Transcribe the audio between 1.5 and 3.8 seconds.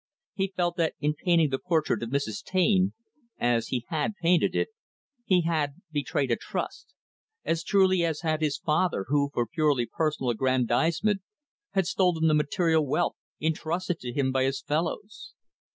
the portrait of Mrs. Taine as